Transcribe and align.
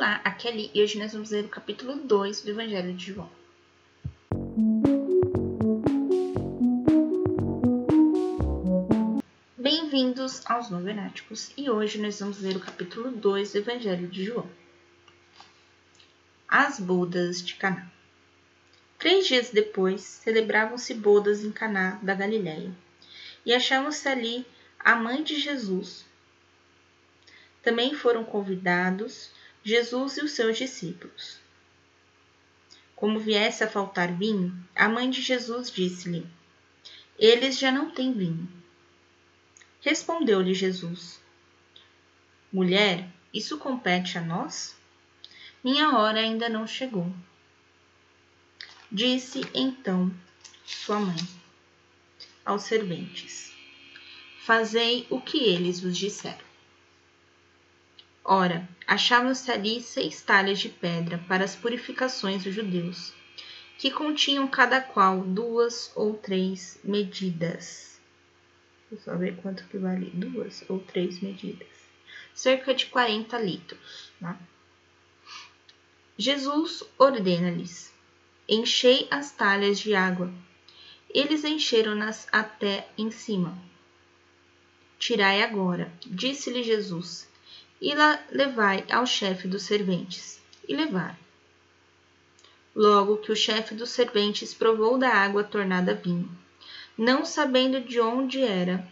Olá, 0.00 0.18
aqui 0.24 0.48
é 0.48 0.50
Ali 0.50 0.70
e 0.72 0.82
hoje 0.82 0.98
nós 0.98 1.12
vamos 1.12 1.28
ler 1.28 1.44
o 1.44 1.48
capítulo 1.50 1.94
2 1.94 2.40
do 2.40 2.50
Evangelho 2.52 2.94
de 2.94 3.12
João. 3.12 3.30
Bem-vindos 9.58 10.40
aos 10.46 10.70
Novenáticos 10.70 11.52
e 11.54 11.68
hoje 11.68 12.00
nós 12.00 12.18
vamos 12.18 12.40
ler 12.40 12.56
o 12.56 12.60
capítulo 12.60 13.10
2 13.10 13.52
do 13.52 13.58
Evangelho 13.58 14.08
de 14.08 14.24
João. 14.24 14.48
As 16.48 16.80
bodas 16.80 17.44
de 17.44 17.56
Caná. 17.56 17.86
Três 18.98 19.26
dias 19.26 19.50
depois, 19.50 20.00
celebravam-se 20.00 20.94
bodas 20.94 21.44
em 21.44 21.52
Caná 21.52 21.98
da 22.00 22.14
Galiléia 22.14 22.72
e 23.44 23.52
achavam-se 23.52 24.08
ali 24.08 24.46
a 24.78 24.96
mãe 24.96 25.22
de 25.22 25.38
Jesus. 25.38 26.06
Também 27.62 27.92
foram 27.92 28.24
convidados 28.24 29.38
Jesus 29.62 30.16
e 30.16 30.24
os 30.24 30.32
seus 30.32 30.56
discípulos. 30.56 31.38
Como 32.96 33.18
viesse 33.18 33.62
a 33.62 33.68
faltar 33.68 34.12
vinho, 34.12 34.54
a 34.74 34.88
mãe 34.88 35.10
de 35.10 35.20
Jesus 35.20 35.70
disse-lhe: 35.70 36.26
Eles 37.18 37.58
já 37.58 37.70
não 37.70 37.90
têm 37.90 38.12
vinho. 38.12 38.48
Respondeu-lhe 39.80 40.54
Jesus: 40.54 41.20
Mulher, 42.52 43.08
isso 43.32 43.58
compete 43.58 44.18
a 44.18 44.20
nós? 44.20 44.76
Minha 45.62 45.96
hora 45.96 46.20
ainda 46.20 46.48
não 46.48 46.66
chegou. 46.66 47.12
Disse 48.90 49.40
então 49.54 50.12
sua 50.64 50.98
mãe 50.98 51.16
aos 52.44 52.62
serventes: 52.62 53.54
Fazei 54.44 55.06
o 55.10 55.20
que 55.20 55.38
eles 55.38 55.80
vos 55.80 55.96
disseram. 55.96 56.49
Ora, 58.32 58.68
achavam-se 58.86 59.50
ali 59.50 59.80
seis 59.80 60.22
talhas 60.22 60.60
de 60.60 60.68
pedra 60.68 61.18
para 61.26 61.42
as 61.42 61.56
purificações 61.56 62.44
dos 62.44 62.54
judeus, 62.54 63.12
que 63.76 63.90
continham 63.90 64.46
cada 64.46 64.80
qual 64.80 65.22
duas 65.22 65.90
ou 65.96 66.14
três 66.14 66.78
medidas. 66.84 68.00
Vou 68.88 69.00
só 69.00 69.16
ver 69.16 69.36
quanto 69.38 69.64
que 69.64 69.76
vale 69.76 70.10
duas 70.10 70.64
ou 70.68 70.78
três 70.78 71.20
medidas. 71.20 71.66
Cerca 72.32 72.72
de 72.72 72.86
40 72.86 73.36
litros. 73.40 74.12
Tá? 74.20 74.38
Jesus 76.16 76.84
ordena-lhes: 76.96 77.92
Enchei 78.48 79.08
as 79.10 79.32
talhas 79.32 79.80
de 79.80 79.92
água. 79.92 80.32
Eles 81.12 81.42
encheram-nas 81.42 82.28
até 82.30 82.88
em 82.96 83.10
cima. 83.10 83.58
Tirai 85.00 85.42
agora, 85.42 85.92
disse-lhe 86.06 86.62
Jesus, 86.62 87.28
e 87.80 87.94
la 87.94 88.22
levai 88.30 88.84
ao 88.90 89.06
chefe 89.06 89.48
dos 89.48 89.62
serventes. 89.62 90.38
E 90.68 90.76
levaram. 90.76 91.16
Logo 92.74 93.16
que 93.16 93.32
o 93.32 93.36
chefe 93.36 93.74
dos 93.74 93.90
serventes 93.90 94.52
provou 94.52 94.98
da 94.98 95.08
água 95.08 95.42
tornada 95.42 95.94
vinho, 95.94 96.30
não 96.96 97.24
sabendo 97.24 97.80
de 97.80 97.98
onde 97.98 98.42
era, 98.42 98.86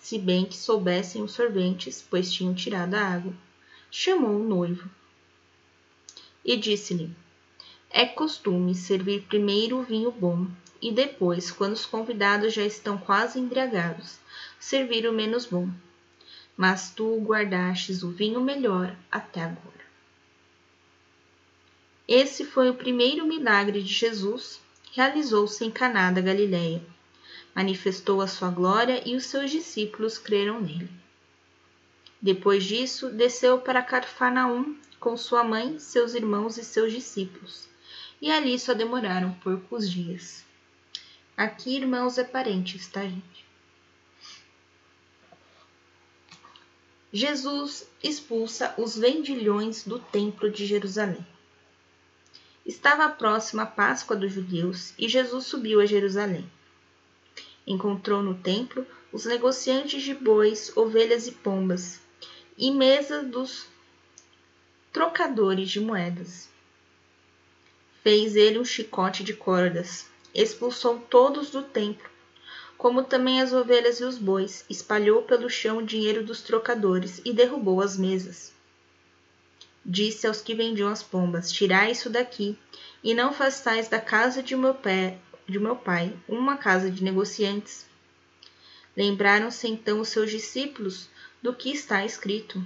se 0.00 0.18
bem 0.18 0.44
que 0.44 0.56
soubessem 0.56 1.22
os 1.22 1.32
serventes, 1.32 2.04
pois 2.10 2.30
tinham 2.30 2.54
tirado 2.54 2.94
a 2.94 3.00
água, 3.00 3.32
chamou 3.90 4.40
o 4.40 4.44
noivo. 4.44 4.90
E 6.44 6.56
disse-lhe: 6.56 7.10
É 7.88 8.04
costume 8.04 8.74
servir 8.74 9.22
primeiro 9.22 9.78
o 9.78 9.84
vinho 9.84 10.10
bom, 10.10 10.46
e 10.82 10.92
depois, 10.92 11.50
quando 11.50 11.72
os 11.72 11.86
convidados 11.86 12.52
já 12.52 12.64
estão 12.64 12.98
quase 12.98 13.38
embriagados, 13.38 14.18
servir 14.58 15.08
o 15.08 15.12
menos 15.12 15.46
bom 15.46 15.70
mas 16.56 16.90
tu 16.90 17.18
guardastes 17.20 18.02
o 18.02 18.10
vinho 18.10 18.40
melhor 18.40 18.96
até 19.10 19.42
agora. 19.42 19.84
Esse 22.06 22.44
foi 22.44 22.68
o 22.68 22.74
primeiro 22.74 23.26
milagre 23.26 23.82
de 23.82 23.92
Jesus, 23.92 24.60
realizou-se 24.92 25.64
em 25.64 25.70
Caná 25.70 26.10
da 26.10 26.20
Galileia. 26.20 26.82
Manifestou 27.54 28.20
a 28.20 28.26
sua 28.26 28.50
glória 28.50 29.02
e 29.08 29.16
os 29.16 29.26
seus 29.26 29.50
discípulos 29.50 30.18
creram 30.18 30.60
nele. 30.60 30.90
Depois 32.20 32.64
disso, 32.64 33.10
desceu 33.10 33.58
para 33.58 33.82
Carfanaum 33.82 34.76
com 34.98 35.16
sua 35.16 35.44
mãe, 35.44 35.78
seus 35.78 36.14
irmãos 36.14 36.56
e 36.56 36.64
seus 36.64 36.92
discípulos, 36.92 37.68
e 38.20 38.30
ali 38.30 38.58
só 38.58 38.72
demoraram 38.72 39.32
poucos 39.42 39.90
dias. 39.90 40.44
Aqui, 41.36 41.76
irmãos, 41.76 42.16
é 42.16 42.24
parentes, 42.24 42.86
tá, 42.88 43.02
gente? 43.02 43.44
Jesus 47.16 47.88
expulsa 48.02 48.74
os 48.76 48.98
vendilhões 48.98 49.84
do 49.84 50.00
Templo 50.00 50.50
de 50.50 50.66
Jerusalém. 50.66 51.24
Estava 52.66 53.08
próxima 53.08 53.62
a 53.62 53.66
Páscoa 53.66 54.16
dos 54.16 54.32
judeus 54.32 54.92
e 54.98 55.08
Jesus 55.08 55.46
subiu 55.46 55.80
a 55.80 55.86
Jerusalém. 55.86 56.50
Encontrou 57.64 58.20
no 58.20 58.34
templo 58.34 58.84
os 59.12 59.26
negociantes 59.26 60.02
de 60.02 60.12
bois, 60.12 60.76
ovelhas 60.76 61.28
e 61.28 61.30
pombas, 61.30 62.00
e 62.58 62.72
mesa 62.72 63.22
dos 63.22 63.68
trocadores 64.92 65.70
de 65.70 65.78
moedas. 65.78 66.48
Fez 68.02 68.34
ele 68.34 68.58
um 68.58 68.64
chicote 68.64 69.22
de 69.22 69.34
cordas, 69.34 70.08
expulsou 70.34 70.98
todos 70.98 71.48
do 71.48 71.62
templo 71.62 72.10
como 72.76 73.04
também 73.04 73.40
as 73.40 73.52
ovelhas 73.52 74.00
e 74.00 74.04
os 74.04 74.18
bois, 74.18 74.64
espalhou 74.68 75.22
pelo 75.22 75.48
chão 75.48 75.78
o 75.78 75.86
dinheiro 75.86 76.24
dos 76.24 76.42
trocadores 76.42 77.20
e 77.24 77.32
derrubou 77.32 77.80
as 77.80 77.96
mesas. 77.96 78.52
Disse 79.84 80.26
aos 80.26 80.40
que 80.40 80.54
vendiam 80.54 80.88
as 80.88 81.02
pombas: 81.02 81.52
Tirai 81.52 81.92
isso 81.92 82.08
daqui, 82.08 82.58
e 83.02 83.14
não 83.14 83.32
façais 83.32 83.88
da 83.88 84.00
casa 84.00 84.42
de 84.42 84.56
meu, 84.56 84.74
pé, 84.74 85.18
de 85.46 85.58
meu 85.58 85.76
pai 85.76 86.16
uma 86.26 86.56
casa 86.56 86.90
de 86.90 87.04
negociantes. 87.04 87.86
Lembraram-se 88.96 89.68
então 89.68 90.00
os 90.00 90.08
seus 90.08 90.30
discípulos 90.30 91.08
do 91.42 91.52
que 91.52 91.70
está 91.70 92.04
escrito: 92.04 92.64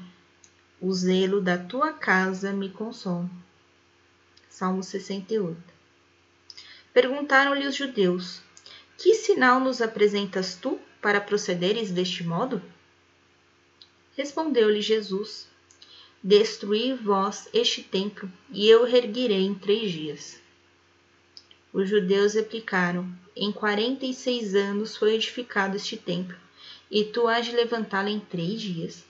O 0.80 0.92
zelo 0.92 1.40
da 1.40 1.58
tua 1.58 1.92
casa 1.92 2.52
me 2.52 2.68
consome. 2.68 3.30
Salmo 4.48 4.82
68. 4.82 5.56
Perguntaram-lhe 6.92 7.66
os 7.66 7.74
judeus: 7.74 8.42
que 8.98 9.14
sinal 9.14 9.60
nos 9.60 9.80
apresentas 9.80 10.56
tu 10.56 10.78
para 11.00 11.20
procederes 11.20 11.92
deste 11.92 12.24
modo? 12.24 12.60
Respondeu-lhe 14.16 14.82
Jesus: 14.82 15.46
Destruí 16.20 16.94
vós 16.94 17.48
este 17.54 17.80
templo, 17.80 18.30
e 18.50 18.68
eu 18.68 18.82
o 18.82 18.86
erguirei 18.88 19.46
em 19.46 19.54
três 19.54 19.92
dias. 19.92 20.40
Os 21.72 21.88
judeus 21.88 22.34
replicaram: 22.34 23.08
Em 23.36 23.52
quarenta 23.52 24.04
e 24.04 24.12
seis 24.12 24.56
anos 24.56 24.96
foi 24.96 25.14
edificado 25.14 25.76
este 25.76 25.96
templo, 25.96 26.36
e 26.90 27.04
tu 27.04 27.28
has 27.28 27.46
de 27.46 27.52
levantá-lo 27.52 28.08
em 28.08 28.18
três 28.18 28.60
dias. 28.60 29.04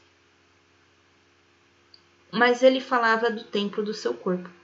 Mas 2.31 2.63
ele 2.63 2.79
falava 2.79 3.31
do 3.31 3.43
templo 3.43 3.83
do 3.83 3.95
seu 3.95 4.13
corpo. 4.13 4.58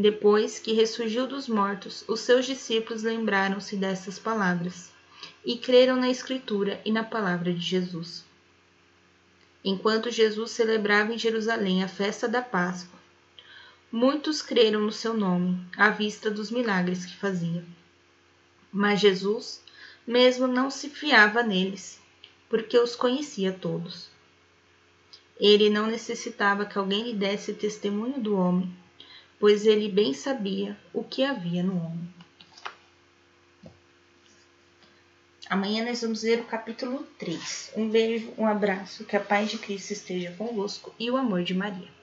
Depois 0.00 0.60
que 0.60 0.74
ressurgiu 0.74 1.26
dos 1.26 1.48
mortos, 1.48 2.04
os 2.06 2.20
seus 2.20 2.46
discípulos 2.46 3.02
lembraram-se 3.02 3.74
dessas 3.74 4.16
palavras 4.16 4.92
e 5.44 5.58
creram 5.58 5.96
na 5.96 6.08
Escritura 6.08 6.80
e 6.84 6.92
na 6.92 7.02
palavra 7.02 7.52
de 7.52 7.58
Jesus. 7.58 8.24
Enquanto 9.64 10.08
Jesus 10.08 10.52
celebrava 10.52 11.12
em 11.12 11.18
Jerusalém 11.18 11.82
a 11.82 11.88
festa 11.88 12.28
da 12.28 12.40
Páscoa, 12.40 12.96
muitos 13.90 14.40
creram 14.40 14.82
no 14.82 14.92
seu 14.92 15.14
nome, 15.14 15.60
à 15.76 15.90
vista 15.90 16.30
dos 16.30 16.48
milagres 16.48 17.04
que 17.04 17.16
fazia. 17.16 17.64
Mas 18.72 19.00
Jesus 19.00 19.60
mesmo 20.06 20.46
não 20.46 20.70
se 20.70 20.88
fiava 20.88 21.42
neles, 21.42 22.00
porque 22.48 22.78
os 22.78 22.94
conhecia 22.94 23.50
todos. 23.50 24.08
Ele 25.40 25.68
não 25.68 25.88
necessitava 25.88 26.64
que 26.64 26.78
alguém 26.78 27.02
lhe 27.02 27.14
desse 27.14 27.52
testemunho 27.52 28.20
do 28.20 28.36
homem 28.36 28.72
pois 29.38 29.66
ele 29.66 29.88
bem 29.88 30.12
sabia 30.12 30.76
o 30.92 31.02
que 31.02 31.24
havia 31.24 31.62
no 31.62 31.76
homem. 31.76 32.08
Amanhã 35.48 35.84
nós 35.84 36.02
vamos 36.02 36.22
ler 36.22 36.40
o 36.40 36.44
capítulo 36.44 37.04
3. 37.18 37.72
Um 37.74 37.88
beijo, 37.88 38.32
um 38.36 38.46
abraço, 38.46 39.04
que 39.04 39.16
a 39.16 39.20
paz 39.20 39.50
de 39.50 39.56
Cristo 39.56 39.92
esteja 39.92 40.34
convosco 40.36 40.94
e 40.98 41.10
o 41.10 41.16
amor 41.16 41.42
de 41.42 41.54
Maria. 41.54 41.97